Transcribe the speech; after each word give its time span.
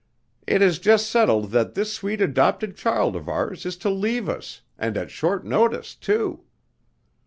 "It 0.47 0.63
is 0.63 0.79
just 0.79 1.11
settled 1.11 1.51
that 1.51 1.75
this 1.75 1.93
sweet 1.93 2.21
adopted 2.21 2.75
child 2.75 3.15
of 3.15 3.29
ours 3.29 3.67
is 3.67 3.77
to 3.85 3.89
leave 3.91 4.27
us 4.27 4.61
and 4.75 4.97
at 4.97 5.11
short 5.11 5.45
notice 5.45 5.93
too. 5.93 6.39